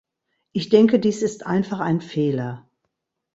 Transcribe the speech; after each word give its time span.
Ich 0.51 0.69
denke, 0.69 0.97
dies 0.99 1.21
ist 1.21 1.45
einfach 1.45 1.79
ein 1.79 2.01
Fehler. 2.01 2.67